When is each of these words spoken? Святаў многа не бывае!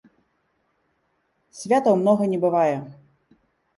Святаў 1.59 1.95
многа 2.03 2.23
не 2.33 2.39
бывае! 2.47 2.77